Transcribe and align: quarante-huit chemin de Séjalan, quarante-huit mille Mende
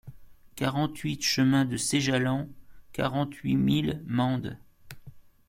quarante-huit 0.55 1.21
chemin 1.21 1.63
de 1.63 1.77
Séjalan, 1.77 2.49
quarante-huit 2.91 3.55
mille 3.55 4.03
Mende 4.07 4.57